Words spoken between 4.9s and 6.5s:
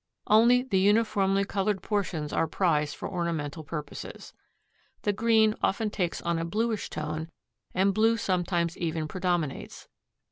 The green often takes on a